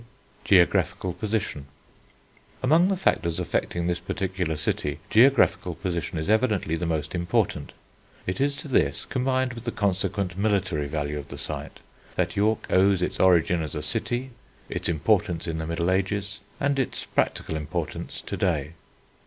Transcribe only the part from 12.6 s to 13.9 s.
owes its origin as a